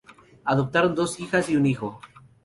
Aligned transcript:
Adoptaron 0.45 0.95
dos 0.95 1.19
hijas 1.19 1.47
y 1.51 1.55
un 1.55 1.67
hijo. 1.67 2.01